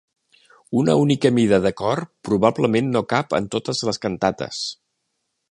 [0.79, 2.01] Una única mida de cor
[2.31, 4.65] probablement no cap en totes les cantates.